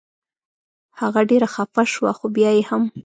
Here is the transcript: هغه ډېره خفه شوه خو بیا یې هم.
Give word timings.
هغه 0.99 1.21
ډېره 1.29 1.47
خفه 1.53 1.83
شوه 1.93 2.11
خو 2.17 2.25
بیا 2.35 2.51
یې 2.57 2.63
هم. 2.69 2.83